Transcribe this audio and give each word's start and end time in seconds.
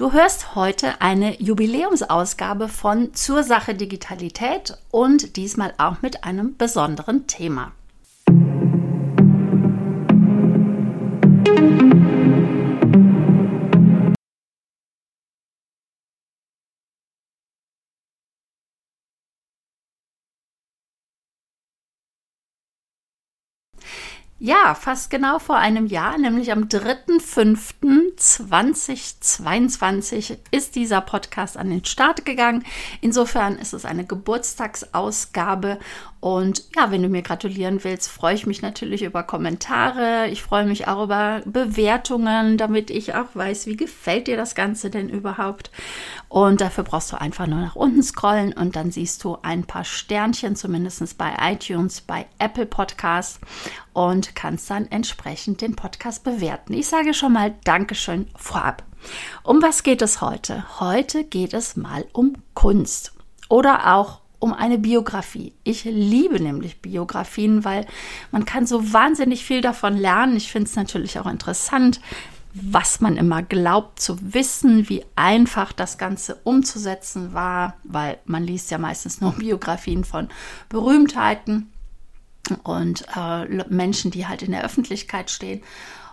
Du 0.00 0.12
hörst 0.12 0.54
heute 0.54 1.02
eine 1.02 1.38
Jubiläumsausgabe 1.42 2.68
von 2.68 3.12
Zur 3.12 3.42
Sache 3.42 3.74
Digitalität 3.74 4.78
und 4.90 5.36
diesmal 5.36 5.74
auch 5.76 6.00
mit 6.00 6.24
einem 6.24 6.56
besonderen 6.56 7.26
Thema. 7.26 7.72
Ja, 24.42 24.74
fast 24.74 25.10
genau 25.10 25.38
vor 25.38 25.56
einem 25.56 25.84
Jahr, 25.84 26.16
nämlich 26.16 26.50
am 26.50 26.70
3.5.2022 28.20 30.36
ist 30.50 30.76
dieser 30.76 31.00
Podcast 31.00 31.56
an 31.56 31.70
den 31.70 31.86
Start 31.86 32.26
gegangen. 32.26 32.66
Insofern 33.00 33.56
ist 33.56 33.72
es 33.72 33.86
eine 33.86 34.04
Geburtstagsausgabe 34.04 35.78
und 36.20 36.64
ja, 36.76 36.90
wenn 36.90 37.02
du 37.02 37.08
mir 37.08 37.22
gratulieren 37.22 37.82
willst, 37.82 38.10
freue 38.10 38.34
ich 38.34 38.46
mich 38.46 38.60
natürlich 38.60 39.02
über 39.02 39.22
Kommentare. 39.22 40.28
Ich 40.28 40.42
freue 40.42 40.66
mich 40.66 40.86
auch 40.86 41.04
über 41.04 41.40
Bewertungen, 41.46 42.58
damit 42.58 42.90
ich 42.90 43.14
auch 43.14 43.28
weiß, 43.32 43.66
wie 43.66 43.76
gefällt 43.76 44.26
dir 44.26 44.36
das 44.36 44.54
Ganze 44.54 44.90
denn 44.90 45.08
überhaupt. 45.08 45.70
Und 46.28 46.60
dafür 46.60 46.84
brauchst 46.84 47.10
du 47.12 47.18
einfach 47.18 47.46
nur 47.46 47.60
nach 47.60 47.74
unten 47.74 48.02
scrollen 48.02 48.52
und 48.52 48.76
dann 48.76 48.90
siehst 48.90 49.24
du 49.24 49.38
ein 49.40 49.64
paar 49.64 49.84
Sternchen, 49.84 50.56
zumindest 50.56 51.16
bei 51.16 51.34
iTunes, 51.40 52.02
bei 52.02 52.26
Apple 52.38 52.66
Podcasts 52.66 53.40
und 53.94 54.36
kannst 54.36 54.68
dann 54.68 54.90
entsprechend 54.90 55.62
den 55.62 55.74
Podcast 55.74 56.22
bewerten. 56.22 56.74
Ich 56.74 56.86
sage 56.86 57.14
schon 57.14 57.32
mal 57.32 57.54
Dankeschön 57.64 58.09
vorab. 58.36 58.84
Um 59.42 59.62
was 59.62 59.82
geht 59.82 60.02
es 60.02 60.20
heute? 60.20 60.80
Heute 60.80 61.24
geht 61.24 61.54
es 61.54 61.76
mal 61.76 62.06
um 62.12 62.34
Kunst 62.54 63.12
oder 63.48 63.96
auch 63.96 64.20
um 64.38 64.54
eine 64.54 64.78
Biografie. 64.78 65.52
Ich 65.64 65.84
liebe 65.84 66.42
nämlich 66.42 66.80
Biografien, 66.80 67.64
weil 67.64 67.86
man 68.32 68.44
kann 68.44 68.66
so 68.66 68.92
wahnsinnig 68.92 69.44
viel 69.44 69.60
davon 69.60 69.96
lernen. 69.96 70.36
Ich 70.36 70.50
finde 70.50 70.68
es 70.68 70.76
natürlich 70.76 71.18
auch 71.18 71.26
interessant, 71.26 72.00
was 72.52 73.00
man 73.00 73.16
immer 73.16 73.42
glaubt 73.42 74.00
zu 74.00 74.18
wissen, 74.34 74.88
wie 74.88 75.04
einfach 75.14 75.72
das 75.72 75.98
Ganze 75.98 76.36
umzusetzen 76.42 77.32
war, 77.32 77.76
weil 77.84 78.18
man 78.24 78.44
liest 78.44 78.70
ja 78.70 78.78
meistens 78.78 79.20
nur 79.20 79.32
Biografien 79.38 80.04
von 80.04 80.28
Berühmtheiten 80.68 81.70
und 82.64 83.04
äh, 83.14 83.46
Menschen, 83.68 84.10
die 84.10 84.26
halt 84.26 84.42
in 84.42 84.52
der 84.52 84.64
Öffentlichkeit 84.64 85.30
stehen. 85.30 85.62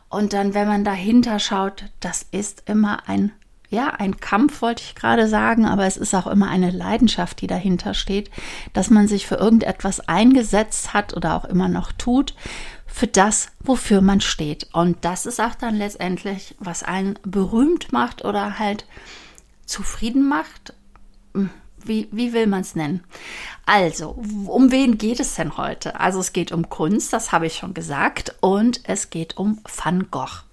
Und 0.10 0.34
dann, 0.34 0.54
wenn 0.54 0.68
man 0.68 0.84
dahinter 0.84 1.40
schaut, 1.40 1.86
das 2.00 2.26
ist 2.32 2.64
immer 2.68 3.08
ein 3.08 3.32
ja, 3.70 3.90
ein 3.90 4.20
Kampf 4.20 4.62
wollte 4.62 4.82
ich 4.84 4.96
gerade 4.96 5.28
sagen, 5.28 5.66
aber 5.66 5.86
es 5.86 5.98
ist 5.98 6.16
auch 6.16 6.28
immer 6.28 6.48
eine 6.48 6.72
Leidenschaft, 6.72 7.42
die 7.42 7.48
dahinter 7.48 7.94
steht, 7.94 8.32
dass 8.72 8.90
man 8.90 9.10
sich 9.10 9.28
für 9.28 9.36
irgendetwas 9.36 10.08
eingesetzt 10.08 10.94
hat 10.94 11.16
oder 11.16 11.36
auch 11.36 11.44
immer 11.44 11.68
noch 11.68 11.92
tut, 11.92 12.34
für 12.86 13.08
das, 13.08 13.50
wofür 13.60 14.02
man 14.02 14.22
steht. 14.22 14.70
Und 14.72 15.04
das 15.04 15.26
ist 15.26 15.42
auch 15.42 15.54
dann 15.54 15.76
letztendlich, 15.76 16.56
was 16.60 16.84
einen 16.84 17.20
berühmt 17.24 17.92
macht 17.92 18.24
oder 18.24 18.58
halt 18.58 18.86
zufrieden 19.66 20.28
macht. 20.28 20.74
Wie, 21.84 22.08
wie 22.12 22.34
will 22.34 22.48
man 22.48 22.62
es 22.62 22.76
nennen? 22.76 23.04
Also, 23.66 24.20
um 24.48 24.72
wen 24.72 24.98
geht 24.98 25.20
es 25.20 25.36
denn 25.36 25.58
heute? 25.58 26.00
Also 26.00 26.20
es 26.20 26.34
geht 26.34 26.52
um 26.52 26.70
Kunst, 26.70 27.14
das 27.14 27.32
habe 27.32 27.48
ich 27.48 27.56
schon 27.56 27.74
gesagt, 27.74 28.36
und 28.42 28.82
es 28.84 29.10
geht 29.10 29.38
um 29.38 29.60
Van 29.64 30.10
Gogh. 30.12 30.44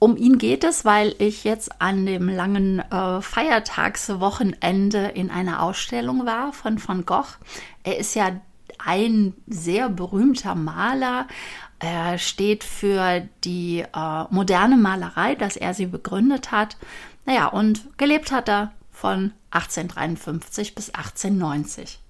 Um 0.00 0.16
ihn 0.16 0.38
geht 0.38 0.62
es, 0.62 0.84
weil 0.84 1.14
ich 1.18 1.42
jetzt 1.44 1.80
an 1.80 2.06
dem 2.06 2.28
langen 2.28 2.78
äh, 2.78 3.20
Feiertagswochenende 3.20 5.06
in 5.08 5.30
einer 5.30 5.62
Ausstellung 5.62 6.24
war 6.24 6.52
von 6.52 6.80
Van 6.86 7.04
Gogh. 7.04 7.38
Er 7.82 7.98
ist 7.98 8.14
ja 8.14 8.40
ein 8.78 9.34
sehr 9.46 9.88
berühmter 9.88 10.54
Maler. 10.54 11.26
Er 11.80 12.18
steht 12.18 12.62
für 12.64 13.28
die 13.44 13.80
äh, 13.80 14.24
moderne 14.30 14.76
Malerei, 14.76 15.34
dass 15.34 15.56
er 15.56 15.74
sie 15.74 15.86
begründet 15.86 16.52
hat. 16.52 16.76
Naja, 17.26 17.48
und 17.48 17.98
gelebt 17.98 18.30
hat 18.30 18.48
er 18.48 18.72
von 18.92 19.32
1853 19.50 20.74
bis 20.74 20.90
1890. 20.90 22.00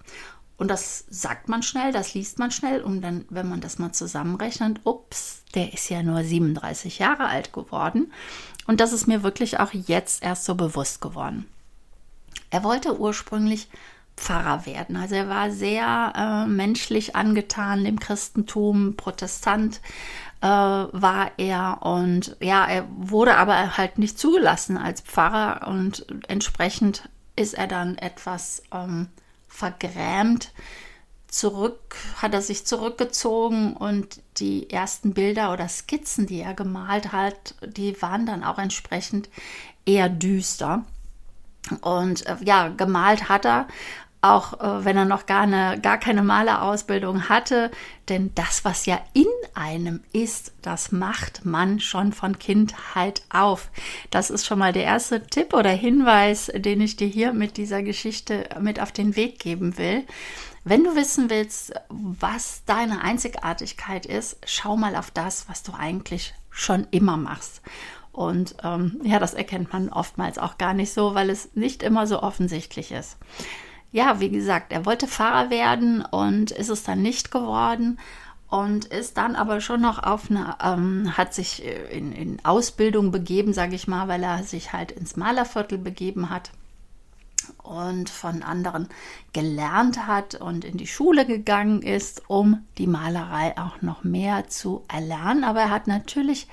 Und 0.56 0.68
das 0.68 1.04
sagt 1.08 1.48
man 1.48 1.62
schnell, 1.62 1.92
das 1.92 2.14
liest 2.14 2.40
man 2.40 2.50
schnell 2.50 2.82
und 2.82 3.00
dann, 3.00 3.24
wenn 3.30 3.48
man 3.48 3.60
das 3.60 3.78
mal 3.78 3.92
zusammenrechnet, 3.92 4.80
ups, 4.82 5.44
der 5.54 5.72
ist 5.72 5.88
ja 5.88 6.02
nur 6.02 6.24
37 6.24 6.98
Jahre 6.98 7.28
alt 7.28 7.52
geworden. 7.52 8.12
Und 8.66 8.80
das 8.80 8.92
ist 8.92 9.06
mir 9.06 9.22
wirklich 9.22 9.60
auch 9.60 9.72
jetzt 9.72 10.22
erst 10.22 10.44
so 10.44 10.56
bewusst 10.56 11.00
geworden. 11.00 11.46
Er 12.50 12.64
wollte 12.64 12.98
ursprünglich 12.98 13.68
Pfarrer 14.16 14.66
werden. 14.66 14.96
Also 14.96 15.14
er 15.14 15.28
war 15.28 15.50
sehr 15.50 16.12
äh, 16.16 16.48
menschlich 16.48 17.14
angetan 17.14 17.84
dem 17.84 18.00
Christentum, 18.00 18.96
Protestant 18.96 19.80
äh, 20.40 20.46
war 20.46 21.30
er 21.36 21.82
und 21.82 22.36
ja, 22.40 22.66
er 22.66 22.86
wurde 22.96 23.36
aber 23.36 23.76
halt 23.76 23.98
nicht 23.98 24.18
zugelassen 24.18 24.76
als 24.76 25.00
Pfarrer 25.02 25.68
und 25.68 26.06
entsprechend 26.26 27.08
ist 27.38 27.54
er 27.54 27.66
dann 27.66 27.96
etwas 27.96 28.62
ähm, 28.72 29.08
vergrämt 29.48 30.52
zurück, 31.28 31.96
hat 32.16 32.32
er 32.32 32.42
sich 32.42 32.66
zurückgezogen 32.66 33.74
und 33.74 34.20
die 34.38 34.70
ersten 34.70 35.12
Bilder 35.12 35.52
oder 35.52 35.68
Skizzen, 35.68 36.26
die 36.26 36.40
er 36.40 36.54
gemalt 36.54 37.12
hat, 37.12 37.54
die 37.64 38.00
waren 38.00 38.26
dann 38.26 38.42
auch 38.44 38.58
entsprechend 38.58 39.28
eher 39.84 40.08
düster. 40.08 40.84
Und 41.82 42.26
äh, 42.26 42.36
ja, 42.42 42.68
gemalt 42.68 43.28
hat 43.28 43.44
er, 43.44 43.68
auch 44.20 44.60
äh, 44.60 44.84
wenn 44.84 44.96
er 44.96 45.04
noch 45.04 45.26
gar, 45.26 45.42
eine, 45.42 45.80
gar 45.80 45.98
keine 45.98 46.22
Malerausbildung 46.22 47.28
hatte. 47.28 47.70
Denn 48.08 48.32
das, 48.34 48.64
was 48.64 48.86
ja 48.86 49.00
in 49.12 49.26
einem 49.54 50.00
ist, 50.12 50.52
das 50.62 50.92
macht 50.92 51.44
man 51.44 51.78
schon 51.78 52.12
von 52.12 52.38
Kindheit 52.38 53.22
auf. 53.30 53.70
Das 54.10 54.30
ist 54.30 54.46
schon 54.46 54.58
mal 54.58 54.72
der 54.72 54.84
erste 54.84 55.26
Tipp 55.26 55.54
oder 55.54 55.70
Hinweis, 55.70 56.50
den 56.54 56.80
ich 56.80 56.96
dir 56.96 57.06
hier 57.06 57.32
mit 57.32 57.56
dieser 57.56 57.82
Geschichte 57.82 58.48
mit 58.60 58.80
auf 58.80 58.92
den 58.92 59.14
Weg 59.14 59.38
geben 59.38 59.78
will. 59.78 60.04
Wenn 60.64 60.84
du 60.84 60.96
wissen 60.96 61.30
willst, 61.30 61.72
was 61.88 62.64
deine 62.66 63.02
Einzigartigkeit 63.02 64.04
ist, 64.04 64.38
schau 64.44 64.76
mal 64.76 64.96
auf 64.96 65.10
das, 65.10 65.48
was 65.48 65.62
du 65.62 65.72
eigentlich 65.72 66.34
schon 66.50 66.86
immer 66.90 67.16
machst. 67.16 67.62
Und 68.10 68.56
ähm, 68.64 69.00
ja, 69.04 69.20
das 69.20 69.34
erkennt 69.34 69.72
man 69.72 69.90
oftmals 69.90 70.38
auch 70.38 70.58
gar 70.58 70.74
nicht 70.74 70.92
so, 70.92 71.14
weil 71.14 71.30
es 71.30 71.54
nicht 71.54 71.84
immer 71.84 72.08
so 72.08 72.20
offensichtlich 72.20 72.90
ist 72.90 73.16
ja, 73.90 74.20
wie 74.20 74.30
gesagt, 74.30 74.72
er 74.72 74.86
wollte 74.86 75.06
Fahrer 75.06 75.50
werden 75.50 76.04
und 76.04 76.50
ist 76.50 76.68
es 76.68 76.82
dann 76.82 77.02
nicht 77.02 77.30
geworden 77.30 77.98
und 78.48 78.86
ist 78.86 79.16
dann 79.16 79.36
aber 79.36 79.60
schon 79.60 79.80
noch 79.80 80.02
auf 80.02 80.30
eine, 80.30 80.56
ähm, 80.62 81.16
hat 81.16 81.34
sich 81.34 81.64
äh, 81.64 81.96
in, 81.96 82.12
in 82.12 82.44
Ausbildung 82.44 83.10
begeben, 83.10 83.52
sage 83.52 83.74
ich 83.74 83.88
mal, 83.88 84.08
weil 84.08 84.22
er 84.22 84.42
sich 84.42 84.72
halt 84.72 84.92
ins 84.92 85.16
Malerviertel 85.16 85.78
begeben 85.78 86.30
hat 86.30 86.50
und 87.62 88.08
von 88.10 88.42
anderen 88.42 88.88
gelernt 89.32 90.06
hat 90.06 90.34
und 90.34 90.64
in 90.64 90.76
die 90.76 90.86
Schule 90.86 91.26
gegangen 91.26 91.82
ist, 91.82 92.22
um 92.28 92.66
die 92.78 92.86
Malerei 92.86 93.56
auch 93.58 93.82
noch 93.82 94.04
mehr 94.04 94.48
zu 94.48 94.84
erlernen. 94.88 95.44
Aber 95.44 95.60
er 95.60 95.70
hat 95.70 95.86
natürlich 95.86 96.48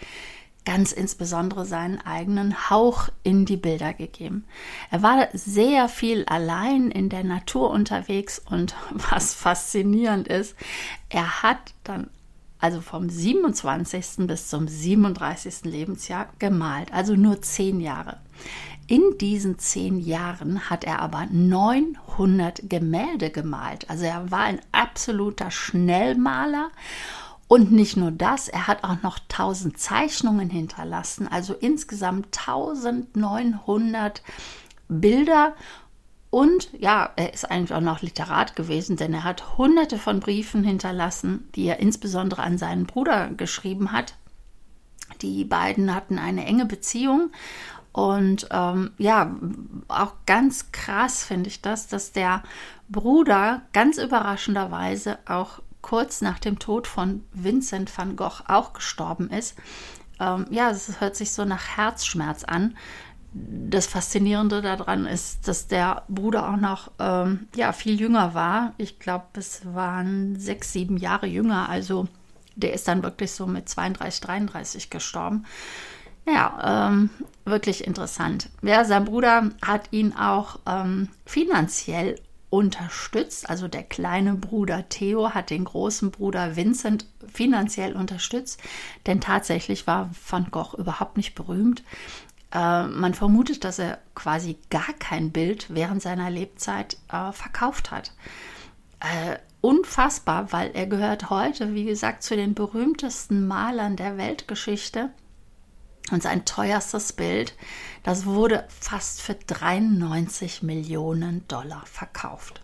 ganz 0.66 0.92
insbesondere 0.92 1.66
seinen 1.66 2.02
eigenen 2.02 2.70
Hauch 2.70 3.10
in 3.24 3.46
die 3.46 3.58
Bilder 3.58 3.94
gegeben. 3.94 4.46
Er 4.92 5.04
war 5.04 5.28
sehr 5.34 5.88
viel 5.88 6.26
allein 6.26 6.92
in 6.92 7.10
der 7.10 7.24
Natur 7.24 7.70
unterwegs 7.70 8.40
und 8.40 8.76
was 8.92 9.34
faszinierend 9.34 10.28
ist, 10.28 10.56
er 11.10 11.44
hat 11.44 11.74
dann 11.84 12.10
also 12.60 12.82
vom 12.82 13.10
27. 13.10 14.28
bis 14.28 14.50
zum 14.50 14.68
37. 14.68 15.66
Lebensjahr 15.66 16.30
gemalt, 16.40 16.92
also 16.94 17.16
nur 17.16 17.42
zehn 17.42 17.80
Jahre. 17.80 18.18
In 18.88 19.18
diesen 19.20 19.58
zehn 19.58 20.00
Jahren 20.00 20.70
hat 20.70 20.84
er 20.84 21.00
aber 21.00 21.26
900 21.32 22.70
Gemälde 22.70 23.32
gemalt. 23.32 23.90
Also 23.90 24.06
er 24.06 24.30
war 24.30 24.42
ein 24.42 24.62
absoluter 24.72 25.50
Schnellmaler 25.50 26.70
und 27.48 27.72
nicht 27.72 27.96
nur 27.96 28.12
das, 28.12 28.48
er 28.48 28.68
hat 28.68 28.84
auch 28.84 29.02
noch 29.04 29.20
1000 29.20 29.78
Zeichnungen 29.78 30.50
hinterlassen, 30.50 31.28
also 31.28 31.54
insgesamt 31.54 32.38
1900 32.38 34.24
Bilder. 34.88 35.54
Und 36.32 36.70
ja, 36.78 37.12
er 37.16 37.34
ist 37.34 37.50
eigentlich 37.50 37.74
auch 37.74 37.82
noch 37.82 38.02
Literat 38.02 38.56
gewesen, 38.56 38.98
denn 38.98 39.14
er 39.14 39.24
hat 39.24 39.58
hunderte 39.58 39.98
von 39.98 40.20
Briefen 40.20 40.64
hinterlassen, 40.64 41.48
die 41.56 41.66
er 41.66 41.80
insbesondere 41.80 42.42
an 42.42 42.58
seinen 42.58 42.88
Bruder 42.88 43.30
geschrieben 43.30 43.92
hat. 43.92 44.16
Die 45.22 45.46
beiden 45.46 45.94
hatten 45.94 46.18
eine 46.18 46.46
enge 46.46 46.66
Beziehung 46.66 47.32
und 47.96 48.50
ähm, 48.52 48.92
ja, 48.98 49.34
auch 49.88 50.16
ganz 50.26 50.74
krass 50.74 51.24
finde 51.24 51.48
ich 51.48 51.62
das, 51.62 51.88
dass 51.88 52.12
der 52.12 52.44
Bruder 52.90 53.62
ganz 53.72 53.98
überraschenderweise 53.98 55.18
auch 55.26 55.62
kurz 55.86 56.22
nach 56.22 56.40
dem 56.40 56.58
Tod 56.58 56.88
von 56.88 57.24
Vincent 57.32 57.96
van 57.96 58.16
Gogh 58.16 58.42
auch 58.48 58.74
gestorben 58.74 59.30
ist. 59.30 59.56
Ähm, 60.20 60.48
ja, 60.50 60.72
es 60.72 61.00
hört 61.00 61.16
sich 61.16 61.32
so 61.32 61.46
nach 61.46 61.78
Herzschmerz 61.78 62.44
an, 62.44 62.76
das 63.34 63.86
Faszinierende 63.86 64.64
daran 64.64 65.06
ist, 65.06 65.48
dass 65.48 65.68
der 65.68 66.02
Bruder 66.08 66.50
auch 66.50 66.58
noch 66.58 66.90
ähm, 66.98 67.48
ja, 67.56 67.72
viel 67.72 68.00
jünger 68.00 68.34
war. 68.34 68.74
Ich 68.78 68.98
glaube, 68.98 69.26
es 69.34 69.62
waren 69.76 70.40
sechs, 70.40 70.74
sieben 70.74 70.98
Jahre 70.98 71.28
jünger. 71.28 71.70
Also 71.70 72.08
der 72.56 72.74
ist 72.74 72.88
dann 72.88 73.04
wirklich 73.04 73.32
so 73.34 73.46
mit 73.46 73.70
32, 73.70 74.22
33 74.22 74.90
gestorben. 74.90 75.46
Ja, 76.26 76.88
ähm, 76.90 77.12
wirklich 77.44 77.86
interessant. 77.86 78.50
Ja, 78.64 78.86
sein 78.86 79.06
Bruder 79.06 79.52
hat 79.62 79.90
ihn 79.92 80.14
auch 80.14 80.58
ähm, 80.66 81.10
finanziell 81.28 82.16
unterstützt. 82.50 83.50
Also 83.50 83.68
der 83.68 83.84
kleine 83.84 84.36
Bruder 84.36 84.88
Theo 84.90 85.34
hat 85.34 85.50
den 85.50 85.66
großen 85.66 86.12
Bruder 86.12 86.56
Vincent 86.56 87.06
finanziell 87.32 87.96
unterstützt, 87.96 88.62
denn 89.06 89.22
tatsächlich 89.22 89.88
war 89.88 90.10
Van 90.30 90.48
Gogh 90.52 90.78
überhaupt 90.78 91.18
nicht 91.18 91.36
berühmt. 91.36 91.84
Äh, 92.54 92.88
man 92.88 93.14
vermutet, 93.14 93.64
dass 93.64 93.80
er 93.80 94.00
quasi 94.14 94.58
gar 94.70 94.94
kein 95.00 95.32
Bild 95.32 95.68
während 95.70 96.02
seiner 96.02 96.30
Lebzeit 96.30 96.98
äh, 97.12 97.32
verkauft 97.32 97.92
hat. 97.92 98.14
Äh, 99.00 99.38
unfassbar, 99.62 100.52
weil 100.52 100.72
er 100.74 100.88
gehört 100.88 101.30
heute, 101.30 101.74
wie 101.74 101.86
gesagt, 101.86 102.24
zu 102.24 102.36
den 102.36 102.54
berühmtesten 102.54 103.48
Malern 103.48 103.96
der 103.96 104.18
Weltgeschichte. 104.18 105.10
Und 106.12 106.22
sein 106.22 106.46
teuerstes 106.46 107.14
Bild, 107.14 107.56
das 108.04 108.26
wurde 108.26 108.66
fast 108.68 109.22
für 109.22 109.34
93 109.34 110.62
Millionen 110.62 111.48
Dollar 111.48 111.84
verkauft. 111.86 112.62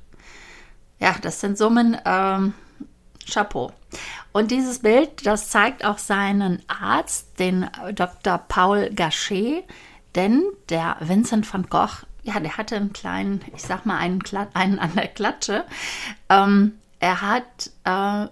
Ja, 1.00 1.16
das 1.22 1.40
sind 1.42 1.58
Summen, 1.58 1.98
ähm, 2.06 2.54
Chapeau. 3.28 3.72
Und 4.32 4.52
dieses 4.52 4.80
Bild, 4.80 5.26
das 5.26 5.50
zeigt 5.50 5.84
auch 5.84 5.98
seinen 5.98 6.62
Arzt, 6.68 7.40
den 7.40 7.70
Dr. 7.94 8.38
Paul 8.38 8.90
Gachet, 8.92 9.64
denn 10.16 10.44
der 10.70 10.98
Vincent 11.00 11.52
van 11.52 11.68
Gogh, 11.70 12.06
ja, 12.24 12.40
der 12.40 12.58
hatte 12.58 12.76
einen 12.76 12.94
kleinen, 12.94 13.42
ich 13.56 13.64
sag 13.64 13.86
mal, 13.86 13.98
einen, 13.98 14.22
einen 14.54 14.80
an 14.80 14.94
der 14.96 15.08
Klatsche. 15.08 15.66
Ähm, 16.30 16.74
er 17.00 17.22
hat 17.22 17.72
äh, 17.84 18.28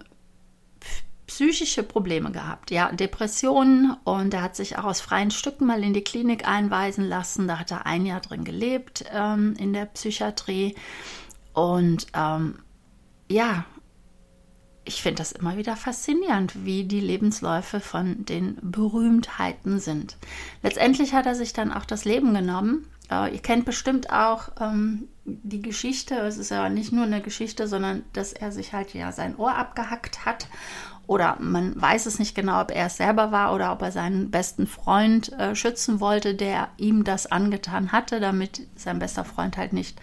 psychische 1.30 1.84
Probleme 1.84 2.32
gehabt, 2.32 2.72
ja, 2.72 2.90
Depressionen 2.90 3.96
und 4.02 4.34
er 4.34 4.42
hat 4.42 4.56
sich 4.56 4.78
auch 4.78 4.84
aus 4.84 5.00
freien 5.00 5.30
Stücken 5.30 5.64
mal 5.64 5.84
in 5.84 5.92
die 5.92 6.02
Klinik 6.02 6.44
einweisen 6.46 7.04
lassen. 7.04 7.46
Da 7.46 7.60
hat 7.60 7.70
er 7.70 7.86
ein 7.86 8.04
Jahr 8.04 8.20
drin 8.20 8.42
gelebt 8.42 9.04
ähm, 9.12 9.54
in 9.56 9.72
der 9.72 9.84
Psychiatrie 9.84 10.74
und 11.52 12.08
ähm, 12.14 12.58
ja, 13.28 13.64
ich 14.84 15.02
finde 15.02 15.18
das 15.18 15.30
immer 15.30 15.56
wieder 15.56 15.76
faszinierend, 15.76 16.64
wie 16.64 16.82
die 16.82 16.98
Lebensläufe 16.98 17.78
von 17.78 18.24
den 18.24 18.58
Berühmtheiten 18.60 19.78
sind. 19.78 20.16
Letztendlich 20.64 21.14
hat 21.14 21.26
er 21.26 21.36
sich 21.36 21.52
dann 21.52 21.72
auch 21.72 21.84
das 21.84 22.04
Leben 22.04 22.34
genommen. 22.34 22.88
Äh, 23.08 23.34
ihr 23.34 23.40
kennt 23.40 23.66
bestimmt 23.66 24.10
auch 24.10 24.48
ähm, 24.60 25.06
die 25.24 25.62
Geschichte, 25.62 26.16
es 26.16 26.38
ist 26.38 26.50
ja 26.50 26.68
nicht 26.68 26.90
nur 26.90 27.04
eine 27.04 27.20
Geschichte, 27.20 27.68
sondern 27.68 28.02
dass 28.14 28.32
er 28.32 28.50
sich 28.50 28.72
halt 28.72 28.94
ja 28.94 29.12
sein 29.12 29.36
Ohr 29.36 29.54
abgehackt 29.54 30.26
hat 30.26 30.48
oder 31.10 31.38
man 31.40 31.72
weiß 31.82 32.06
es 32.06 32.20
nicht 32.20 32.36
genau, 32.36 32.60
ob 32.60 32.70
er 32.70 32.86
es 32.86 32.96
selber 32.96 33.32
war 33.32 33.52
oder 33.52 33.72
ob 33.72 33.82
er 33.82 33.90
seinen 33.90 34.30
besten 34.30 34.68
Freund 34.68 35.32
äh, 35.32 35.56
schützen 35.56 35.98
wollte, 35.98 36.36
der 36.36 36.68
ihm 36.76 37.02
das 37.02 37.26
angetan 37.26 37.90
hatte, 37.90 38.20
damit 38.20 38.68
sein 38.76 39.00
bester 39.00 39.24
Freund 39.24 39.56
halt 39.56 39.72
nicht, 39.72 40.00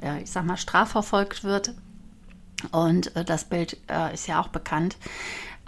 äh, 0.00 0.22
ich 0.22 0.30
sag 0.30 0.46
mal, 0.46 0.56
strafverfolgt 0.56 1.44
wird. 1.44 1.74
Und 2.72 3.14
äh, 3.16 3.24
das 3.26 3.44
Bild 3.44 3.76
äh, 3.90 4.14
ist 4.14 4.28
ja 4.28 4.40
auch 4.40 4.48
bekannt, 4.48 4.96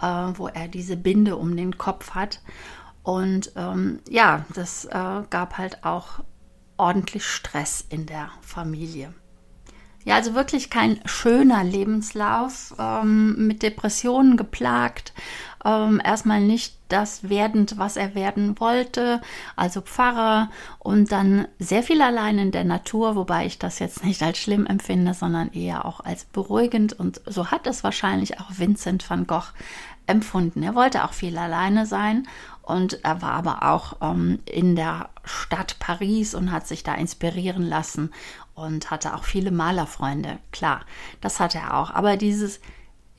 äh, 0.01 0.07
wo 0.07 0.47
er 0.47 0.67
diese 0.67 0.97
Binde 0.97 1.35
um 1.35 1.55
den 1.55 1.77
Kopf 1.77 2.15
hat. 2.15 2.41
Und 3.03 3.51
ähm, 3.57 3.99
ja, 4.09 4.43
das 4.55 4.85
äh, 4.85 5.21
gab 5.29 5.59
halt 5.59 5.85
auch 5.85 6.21
ordentlich 6.77 7.27
Stress 7.27 7.85
in 7.89 8.07
der 8.07 8.31
Familie. 8.41 9.13
Ja, 10.05 10.15
also 10.15 10.33
wirklich 10.33 10.69
kein 10.69 11.01
schöner 11.05 11.63
Lebenslauf, 11.63 12.73
ähm, 12.79 13.47
mit 13.47 13.61
Depressionen 13.63 14.37
geplagt, 14.37 15.13
ähm, 15.65 16.01
erstmal 16.03 16.39
nicht 16.39 16.75
das 16.87 17.29
werdend, 17.29 17.77
was 17.77 17.97
er 17.97 18.15
werden 18.15 18.59
wollte, 18.59 19.21
also 19.57 19.81
Pfarrer 19.81 20.49
und 20.79 21.11
dann 21.11 21.47
sehr 21.59 21.83
viel 21.83 22.01
allein 22.01 22.39
in 22.39 22.51
der 22.51 22.63
Natur, 22.63 23.15
wobei 23.15 23.45
ich 23.45 23.59
das 23.59 23.79
jetzt 23.79 24.03
nicht 24.05 24.23
als 24.23 24.37
schlimm 24.37 24.65
empfinde, 24.65 25.13
sondern 25.13 25.51
eher 25.51 25.85
auch 25.85 25.99
als 25.99 26.23
beruhigend 26.23 26.93
und 26.93 27.21
so 27.25 27.51
hat 27.51 27.67
es 27.67 27.83
wahrscheinlich 27.83 28.39
auch 28.39 28.51
Vincent 28.57 29.07
van 29.09 29.27
Gogh 29.27 29.53
empfunden. 30.07 30.63
Er 30.63 30.75
wollte 30.75 31.03
auch 31.03 31.13
viel 31.13 31.37
alleine 31.37 31.85
sein 31.85 32.27
und 32.63 33.03
er 33.03 33.21
war 33.21 33.33
aber 33.33 33.63
auch 33.63 33.97
ähm, 34.01 34.39
in 34.45 34.75
der 34.75 35.09
Stadt 35.23 35.77
Paris 35.79 36.33
und 36.33 36.51
hat 36.51 36.67
sich 36.67 36.83
da 36.83 36.95
inspirieren 36.95 37.63
lassen 37.63 38.11
und 38.59 38.91
hatte 38.91 39.15
auch 39.15 39.23
viele 39.23 39.51
Malerfreunde. 39.51 40.39
Klar, 40.51 40.81
das 41.21 41.39
hatte 41.39 41.59
er 41.59 41.77
auch. 41.77 41.91
Aber 41.91 42.17
dieses 42.17 42.59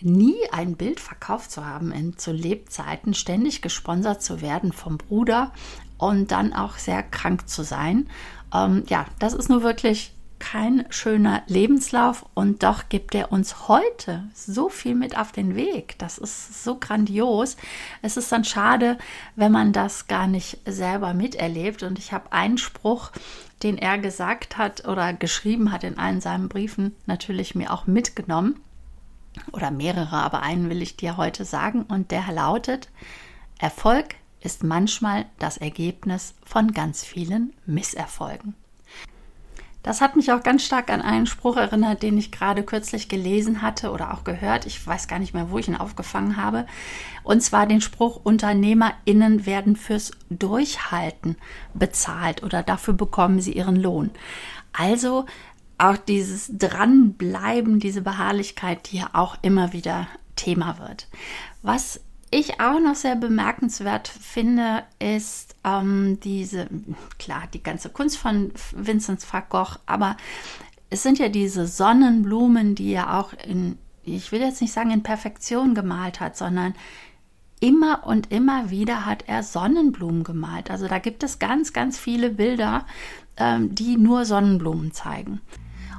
nie 0.01 0.39
ein 0.53 0.77
Bild 0.77 1.01
verkauft 1.01 1.51
zu 1.51 1.67
haben, 1.67 1.93
in, 1.93 2.17
zu 2.17 2.33
Lebzeiten 2.33 3.15
ständig 3.15 3.63
gesponsert 3.63 4.23
zu 4.23 4.41
werden 4.41 4.73
vom 4.73 4.99
Bruder 4.99 5.53
und 5.99 6.31
dann 6.31 6.53
auch 6.53 6.79
sehr 6.79 7.03
krank 7.03 7.49
zu 7.49 7.63
sein, 7.63 8.09
ähm, 8.55 8.85
ja, 8.89 9.07
das 9.19 9.35
ist 9.35 9.49
nur 9.49 9.63
wirklich 9.63 10.13
kein 10.41 10.85
schöner 10.91 11.43
Lebenslauf 11.47 12.27
und 12.35 12.65
doch 12.65 12.89
gibt 12.89 13.15
er 13.15 13.31
uns 13.31 13.69
heute 13.69 14.25
so 14.35 14.69
viel 14.69 14.97
mit 14.97 15.17
auf 15.17 15.31
den 15.31 15.55
Weg. 15.55 15.97
Das 15.99 16.19
ist 16.19 16.65
so 16.65 16.77
grandios. 16.77 17.57
Es 18.03 18.17
ist 18.17 18.33
dann 18.33 18.45
schade, 18.45 18.99
wenn 19.37 19.53
man 19.53 19.73
das 19.73 20.09
gar 20.09 20.27
nicht 20.27 20.59
selber 20.67 21.15
miterlebt. 21.15 21.85
Und 21.85 21.99
ich 21.99 22.13
habe 22.13 22.33
einen 22.33 22.59
Spruch, 22.59 23.13
den 23.63 23.79
er 23.79 23.99
gesagt 23.99 24.59
hat 24.59 24.89
oder 24.89 25.13
geschrieben 25.13 25.71
hat 25.71 25.85
in 25.85 25.99
allen 25.99 26.21
seinen 26.21 26.49
Briefen, 26.49 26.97
natürlich 27.07 27.55
mir 27.55 27.73
auch 27.73 27.87
mitgenommen. 27.87 28.61
Oder 29.53 29.71
mehrere, 29.71 30.17
aber 30.17 30.43
einen 30.43 30.71
will 30.71 30.83
ich 30.83 30.97
dir 30.97 31.17
heute 31.17 31.45
sagen. 31.45 31.83
Und 31.83 32.11
der 32.11 32.33
lautet, 32.33 32.89
Erfolg 33.59 34.17
ist 34.41 34.65
manchmal 34.65 35.27
das 35.39 35.59
Ergebnis 35.59 36.35
von 36.45 36.73
ganz 36.73 37.05
vielen 37.05 37.53
Misserfolgen. 37.67 38.55
Das 39.83 40.01
hat 40.03 40.15
mich 40.15 40.31
auch 40.31 40.43
ganz 40.43 40.63
stark 40.63 40.91
an 40.91 41.01
einen 41.01 41.27
Spruch 41.27 41.57
erinnert, 41.57 42.03
den 42.03 42.19
ich 42.19 42.31
gerade 42.31 42.63
kürzlich 42.63 43.09
gelesen 43.09 43.63
hatte 43.63 43.93
oder 43.93 44.13
auch 44.13 44.25
gehört. 44.25 44.67
Ich 44.67 44.87
weiß 44.87 45.09
gar 45.09 45.19
nicht 45.19 45.33
mehr, 45.33 45.51
wo 45.51 45.59
ich 45.59 45.69
ihn 45.69 45.77
aufgefangen 45.77 46.37
habe. 46.37 46.67
Und 47.23 47.43
zwar 47.43 47.67
den 47.67 47.81
Spruch, 47.81 48.21
UnternehmerInnen 48.23 49.47
werden 49.47 49.77
fürs 49.77 50.11
Durchhalten 50.29 51.37
bezahlt 51.73 52.43
oder 52.43 52.63
dafür 52.63 52.95
bekommen 52.95 53.41
sie 53.41 53.53
ihren 53.53 53.77
Lohn. 53.77 54.11
Also 54.73 55.25
auch 55.79 55.97
dieses 55.97 56.51
Dranbleiben, 56.59 57.81
diese 57.81 58.03
Beharrlichkeit, 58.03 58.91
die 58.91 58.99
ja 58.99 59.11
auch 59.15 59.39
immer 59.41 59.73
wieder 59.73 60.09
Thema 60.37 60.79
wird. 60.79 61.09
Was 61.63 62.01
ich 62.31 62.61
auch 62.61 62.79
noch 62.79 62.95
sehr 62.95 63.17
bemerkenswert 63.17 64.09
finde, 64.09 64.85
ist 64.99 65.57
ähm, 65.65 66.19
diese, 66.21 66.69
klar, 67.19 67.45
die 67.53 67.63
ganze 67.63 67.91
Kunst 67.91 68.19
von 68.19 68.53
Vincent 68.73 69.21
van 69.33 69.43
Gogh, 69.49 69.79
aber 69.87 70.17
es 70.91 71.03
sind 71.03 71.19
ja 71.19 71.29
diese 71.29 71.67
Sonnenblumen, 71.67 72.75
die 72.75 72.93
er 72.93 73.19
auch 73.19 73.33
in, 73.47 73.79
ich 74.05 74.33
will 74.33 74.41
jetzt 74.41 74.61
nicht 74.61 74.73
sagen 74.73 74.91
in 74.91 75.03
Perfektion 75.03 75.75
gemalt 75.75 76.21
hat, 76.21 76.37
sondern 76.37 76.75
immer 77.61 78.07
und 78.07 78.33
immer 78.33 78.71
wieder 78.71 79.07
hat 79.07 79.25
er 79.27 79.43
Sonnenblumen 79.43 80.25
gemalt. 80.25 80.71
Also 80.71 80.89
da 80.89 80.99
gibt 80.99 81.23
es 81.23 81.39
ganz, 81.39 81.73
ganz 81.73 81.99
viele 81.99 82.31
Bilder, 82.31 82.87
ähm, 83.37 83.75
die 83.75 83.97
nur 83.97 84.25
Sonnenblumen 84.25 84.93
zeigen. 84.93 85.41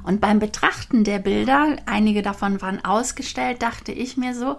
Und 0.04 0.20
beim 0.20 0.38
Betrachten 0.38 1.04
der 1.04 1.18
Bilder, 1.18 1.76
einige 1.86 2.22
davon 2.22 2.60
waren 2.60 2.84
ausgestellt, 2.84 3.62
dachte 3.62 3.92
ich 3.92 4.16
mir 4.16 4.34
so, 4.34 4.56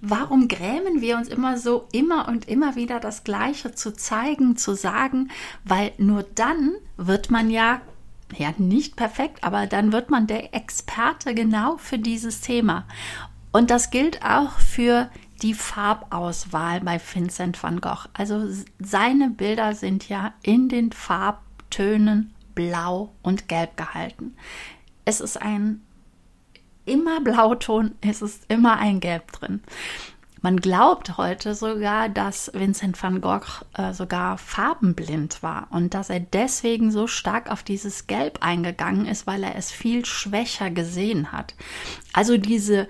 warum 0.00 0.48
grämen 0.48 1.00
wir 1.00 1.16
uns 1.16 1.28
immer 1.28 1.58
so, 1.58 1.86
immer 1.92 2.28
und 2.28 2.48
immer 2.48 2.76
wieder 2.76 3.00
das 3.00 3.24
Gleiche 3.24 3.72
zu 3.72 3.94
zeigen, 3.94 4.56
zu 4.56 4.74
sagen, 4.74 5.30
weil 5.64 5.92
nur 5.98 6.24
dann 6.34 6.72
wird 6.96 7.30
man 7.30 7.50
ja 7.50 7.80
ja, 8.36 8.52
nicht 8.58 8.94
perfekt, 8.96 9.42
aber 9.42 9.66
dann 9.66 9.92
wird 9.92 10.10
man 10.10 10.28
der 10.28 10.54
Experte 10.54 11.34
genau 11.34 11.76
für 11.78 11.98
dieses 11.98 12.40
Thema. 12.40 12.86
Und 13.52 13.70
das 13.70 13.90
gilt 13.90 14.24
auch 14.24 14.58
für 14.60 15.10
die 15.42 15.54
Farbauswahl 15.54 16.80
bei 16.80 17.00
Vincent 17.00 17.60
van 17.62 17.80
Gogh. 17.80 18.08
Also 18.12 18.44
seine 18.78 19.30
Bilder 19.30 19.74
sind 19.74 20.08
ja 20.08 20.32
in 20.42 20.68
den 20.68 20.92
Farbtönen 20.92 22.34
blau 22.54 23.12
und 23.22 23.48
gelb 23.48 23.76
gehalten. 23.76 24.36
Es 25.10 25.20
ist 25.20 25.42
ein 25.42 25.80
immer 26.84 27.20
Blauton, 27.20 27.96
es 28.00 28.22
ist 28.22 28.44
immer 28.46 28.78
ein 28.78 29.00
Gelb 29.00 29.32
drin. 29.32 29.60
Man 30.40 30.58
glaubt 30.58 31.18
heute 31.18 31.56
sogar, 31.56 32.08
dass 32.08 32.52
Vincent 32.54 33.02
van 33.02 33.20
Gogh 33.20 33.64
äh, 33.74 33.92
sogar 33.92 34.38
farbenblind 34.38 35.42
war 35.42 35.66
und 35.70 35.94
dass 35.94 36.10
er 36.10 36.20
deswegen 36.20 36.92
so 36.92 37.08
stark 37.08 37.50
auf 37.50 37.64
dieses 37.64 38.06
Gelb 38.06 38.38
eingegangen 38.40 39.04
ist, 39.04 39.26
weil 39.26 39.42
er 39.42 39.56
es 39.56 39.72
viel 39.72 40.04
schwächer 40.04 40.70
gesehen 40.70 41.32
hat. 41.32 41.56
Also 42.12 42.36
diese 42.38 42.86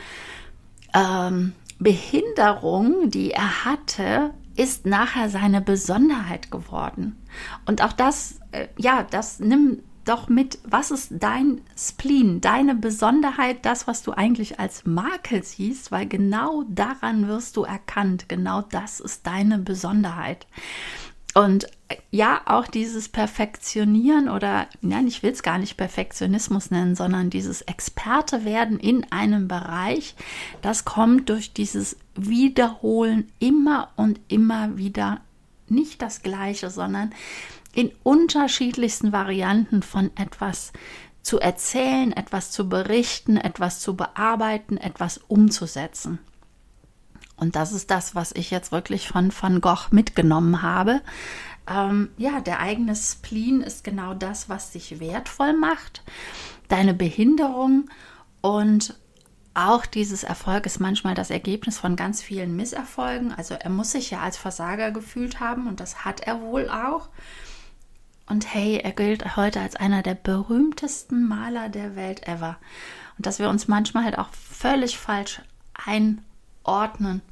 ähm, 0.93 1.55
Behinderung, 1.79 3.09
die 3.09 3.31
er 3.31 3.65
hatte, 3.65 4.35
ist 4.57 4.85
nachher 4.85 5.31
seine 5.31 5.63
Besonderheit 5.63 6.51
geworden. 6.51 7.17
Und 7.65 7.83
auch 7.83 7.95
das, 7.95 8.41
äh, 8.53 8.69
ja, 8.77 9.07
das 9.11 9.41
nimm 9.41 9.79
doch 10.11 10.29
mit, 10.29 10.59
was 10.65 10.91
ist 10.91 11.13
dein 11.21 11.61
Spleen, 11.79 12.41
deine 12.41 12.75
Besonderheit, 12.75 13.65
das, 13.65 13.87
was 13.87 14.03
du 14.03 14.13
eigentlich 14.13 14.59
als 14.59 14.85
Makel 14.85 15.45
siehst, 15.45 15.93
weil 15.93 16.07
genau 16.07 16.65
daran 16.69 17.29
wirst 17.29 17.57
du 17.57 17.63
erkannt, 17.63 18.29
genau 18.29 18.61
das 18.63 18.99
ist 18.99 19.27
deine 19.27 19.59
Besonderheit. 19.59 20.47
Und 21.35 21.69
ja, 22.11 22.41
auch 22.47 22.67
dieses 22.67 23.09
Perfektionieren 23.09 24.29
oder, 24.29 24.67
nein, 24.81 25.07
ich 25.07 25.23
will 25.23 25.31
es 25.31 25.45
gar 25.45 25.59
nicht 25.59 25.77
Perfektionismus 25.77 26.73
nennen, 26.73 26.97
sondern 26.97 27.31
dieses 27.31 27.63
Experte 27.63 28.45
werden 28.45 28.81
in 28.81 29.07
einem 29.13 29.47
Bereich, 29.47 30.17
das 30.61 30.85
kommt 30.85 31.29
durch 31.29 31.53
dieses 31.53 31.97
Wiederholen 32.17 33.31
immer 33.39 33.91
und 33.95 34.21
immer 34.27 34.77
wieder 34.77 35.21
nicht 35.71 36.03
das 36.03 36.23
Gleiche, 36.23 36.71
sondern 36.71 37.11
in 37.73 37.93
unterschiedlichsten 38.03 39.13
Varianten 39.13 39.83
von 39.83 40.11
etwas 40.17 40.73
zu 41.23 41.39
erzählen, 41.39 42.13
etwas 42.13 42.51
zu 42.51 42.69
berichten, 42.69 43.37
etwas 43.37 43.81
zu 43.81 43.95
bearbeiten, 43.97 44.77
etwas 44.77 45.19
umzusetzen. 45.19 46.19
Und 47.37 47.57
das 47.57 47.73
ist 47.73 47.91
das, 47.91 48.15
was 48.15 48.33
ich 48.33 48.51
jetzt 48.51 48.71
wirklich 48.71 49.09
von 49.09 49.33
Van 49.33 49.61
Gogh 49.61 49.89
mitgenommen 49.91 50.63
habe. 50.63 51.01
Ähm, 51.67 52.11
ja, 52.19 52.41
der 52.41 52.61
eigene 52.61 52.95
Spleen 52.95 53.63
ist 53.63 53.85
genau 53.85 54.15
das, 54.15 54.49
was 54.49 54.73
dich 54.73 55.01
wertvoll 55.01 55.55
macht. 55.55 56.03
Deine 56.69 56.95
Behinderung 56.95 57.89
und 58.43 58.99
auch 59.55 59.85
dieses 59.87 60.23
Erfolg 60.23 60.67
ist 60.67 60.81
manchmal 60.81 61.15
das 61.15 61.31
Ergebnis 61.31 61.79
von 61.79 61.97
ganz 61.97 62.23
vielen 62.23 62.55
Misserfolgen. 62.55 63.33
Also 63.33 63.55
er 63.55 63.71
muss 63.71 63.93
sich 63.93 64.11
ja 64.11 64.21
als 64.21 64.37
Versager 64.37 64.91
gefühlt 64.93 65.41
haben 65.41 65.67
und 65.67 65.81
das 65.81 66.05
hat 66.05 66.21
er 66.21 66.41
wohl 66.41 66.69
auch. 66.69 67.09
Und 68.27 68.55
hey, 68.55 68.79
er 68.79 68.93
gilt 68.93 69.37
heute 69.37 69.61
als 69.61 69.75
einer 69.75 70.03
der 70.03 70.15
berühmtesten 70.15 71.27
Maler 71.27 71.69
der 71.69 71.97
Welt 71.97 72.29
ever. 72.29 72.59
Und 73.19 73.27
dass 73.27 73.41
wir 73.41 73.49
uns 73.49 73.67
manchmal 73.67 74.05
halt 74.05 74.19
auch 74.19 74.29
völlig 74.33 74.99
falsch 74.99 75.43
einordnen 75.75 77.23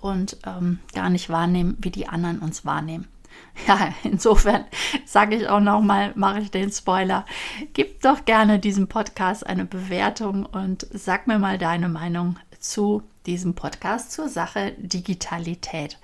und 0.00 0.38
ähm, 0.44 0.80
gar 0.92 1.08
nicht 1.08 1.28
wahrnehmen, 1.28 1.76
wie 1.80 1.90
die 1.90 2.08
anderen 2.08 2.40
uns 2.40 2.64
wahrnehmen. 2.64 3.06
Ja, 3.66 3.92
insofern 4.04 4.64
sage 5.04 5.36
ich 5.36 5.48
auch 5.48 5.60
nochmal, 5.60 6.12
mache 6.14 6.40
ich 6.40 6.50
den 6.50 6.70
Spoiler. 6.70 7.26
Gib 7.74 8.00
doch 8.00 8.24
gerne 8.24 8.58
diesem 8.58 8.88
Podcast 8.88 9.46
eine 9.46 9.64
Bewertung 9.64 10.46
und 10.46 10.86
sag 10.92 11.26
mir 11.26 11.38
mal 11.38 11.58
deine 11.58 11.88
Meinung 11.88 12.38
zu 12.58 13.02
diesem 13.26 13.54
Podcast 13.54 14.12
zur 14.12 14.28
Sache 14.28 14.72
Digitalität. 14.78 15.98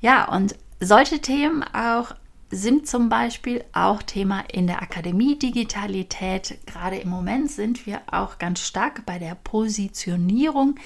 Ja, 0.00 0.32
und 0.32 0.56
solche 0.80 1.20
Themen 1.20 1.62
auch 1.62 2.14
sind 2.50 2.86
zum 2.86 3.08
Beispiel 3.08 3.64
auch 3.72 4.02
Thema 4.02 4.44
in 4.52 4.68
der 4.68 4.80
Akademie 4.80 5.36
Digitalität. 5.36 6.58
Gerade 6.66 6.96
im 6.96 7.08
Moment 7.08 7.50
sind 7.50 7.86
wir 7.86 8.02
auch 8.06 8.38
ganz 8.38 8.60
stark 8.60 9.04
bei 9.04 9.18
der 9.18 9.34
Positionierung, 9.34 10.76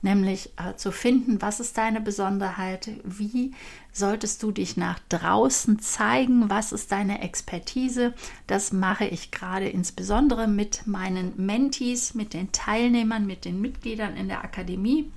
nämlich 0.00 0.52
äh, 0.56 0.76
zu 0.76 0.92
finden, 0.92 1.42
was 1.42 1.58
ist 1.58 1.76
deine 1.76 2.00
Besonderheit, 2.00 2.90
wie 3.02 3.52
solltest 3.92 4.42
du 4.44 4.52
dich 4.52 4.76
nach 4.76 5.00
draußen 5.08 5.80
zeigen, 5.80 6.50
was 6.50 6.70
ist 6.70 6.92
deine 6.92 7.20
Expertise. 7.22 8.14
Das 8.46 8.72
mache 8.72 9.06
ich 9.06 9.32
gerade 9.32 9.68
insbesondere 9.68 10.46
mit 10.46 10.86
meinen 10.86 11.32
Mentees, 11.36 12.14
mit 12.14 12.32
den 12.32 12.52
Teilnehmern, 12.52 13.26
mit 13.26 13.44
den 13.44 13.60
Mitgliedern 13.60 14.16
in 14.16 14.28
der 14.28 14.44
Akademie. 14.44 15.10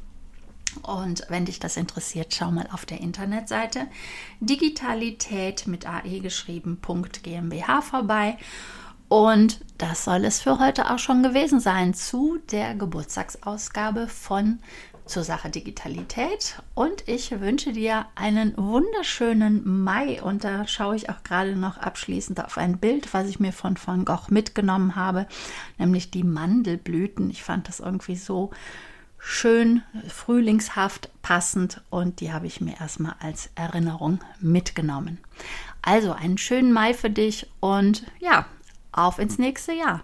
Und 0.83 1.25
wenn 1.29 1.45
dich 1.45 1.59
das 1.59 1.77
interessiert, 1.77 2.33
schau 2.33 2.51
mal 2.51 2.67
auf 2.71 2.85
der 2.85 3.01
Internetseite 3.01 3.87
Digitalität 4.39 5.67
mit 5.67 5.87
AE 5.87 6.19
geschrieben.gmbH 6.19 7.81
vorbei. 7.81 8.37
Und 9.07 9.59
das 9.77 10.05
soll 10.05 10.23
es 10.23 10.39
für 10.39 10.59
heute 10.59 10.89
auch 10.89 10.99
schon 10.99 11.21
gewesen 11.21 11.59
sein 11.59 11.93
zu 11.93 12.37
der 12.49 12.75
Geburtstagsausgabe 12.75 14.07
von 14.07 14.59
zur 15.05 15.23
Sache 15.25 15.49
Digitalität. 15.49 16.61
Und 16.73 17.07
ich 17.07 17.41
wünsche 17.41 17.73
dir 17.73 18.05
einen 18.15 18.55
wunderschönen 18.55 19.83
Mai. 19.83 20.21
Und 20.23 20.45
da 20.45 20.65
schaue 20.65 20.95
ich 20.95 21.09
auch 21.09 21.23
gerade 21.23 21.57
noch 21.57 21.77
abschließend 21.77 22.43
auf 22.43 22.57
ein 22.57 22.77
Bild, 22.77 23.13
was 23.13 23.27
ich 23.27 23.39
mir 23.39 23.51
von 23.51 23.77
Van 23.83 24.05
Gogh 24.05 24.29
mitgenommen 24.29 24.95
habe, 24.95 25.27
nämlich 25.77 26.11
die 26.11 26.23
Mandelblüten. 26.23 27.29
Ich 27.29 27.43
fand 27.43 27.67
das 27.67 27.81
irgendwie 27.81 28.15
so 28.15 28.51
schön 29.21 29.83
frühlingshaft 30.07 31.09
passend 31.21 31.81
und 31.89 32.19
die 32.19 32.33
habe 32.33 32.47
ich 32.47 32.59
mir 32.59 32.79
erstmal 32.79 33.15
als 33.19 33.51
Erinnerung 33.55 34.19
mitgenommen. 34.39 35.19
Also 35.81 36.11
einen 36.11 36.37
schönen 36.37 36.73
Mai 36.73 36.93
für 36.93 37.09
dich 37.09 37.49
und 37.59 38.03
ja, 38.19 38.45
auf 38.91 39.19
ins 39.19 39.37
nächste 39.37 39.73
Jahr. 39.73 40.01